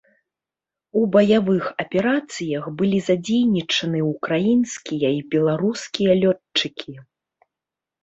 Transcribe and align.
У 1.01 1.03
баявых 1.15 1.65
аперацыях 1.83 2.63
былі 2.81 2.99
задзейнічаны 3.09 3.99
ўкраінскія 4.11 5.09
і 5.21 5.23
беларускія 5.37 6.21
лётчыкі. 6.25 7.01